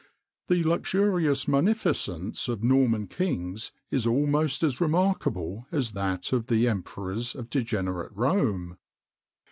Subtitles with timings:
[0.47, 7.35] The luxurious munificence of Norman kings is almost as remarkable as that of the emperors
[7.35, 8.79] of degenerate Rome.